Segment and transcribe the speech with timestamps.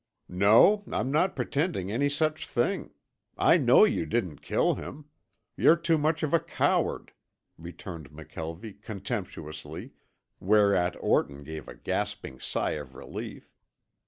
[0.27, 2.89] "No, I'm not pretending any such thing.
[3.37, 5.05] I know you didn't kill him.
[5.55, 7.13] You're too much of a coward,"
[7.55, 9.91] returned McKelvie contemptuously,
[10.39, 13.53] whereat Orton gave a gasping sigh of relief.